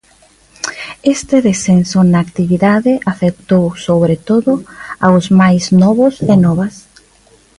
[1.15, 4.51] Este descenso na actividade afectou sobre todo
[5.07, 6.73] aos máis novos e novas.